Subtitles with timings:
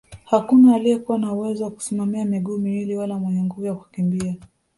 [0.25, 4.35] Hakuna aliyekuwa na uwezo wa kusimamia miguu miwili wala mwenye nguvu za kukimbia